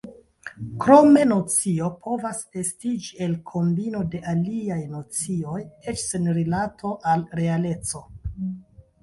Krome 0.83 1.25
nocio 1.31 1.89
povas 2.07 2.39
estiĝi 2.61 3.19
el 3.25 3.35
kombino 3.51 4.01
de 4.15 4.23
aliaj 4.33 4.79
nocioj 4.95 5.61
eĉ 5.93 6.01
sen 6.07 6.27
rilato 6.41 6.97
al 7.15 7.29
realeco. 7.43 8.05